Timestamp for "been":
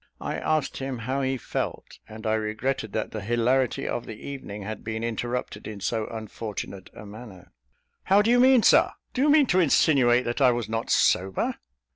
4.83-5.03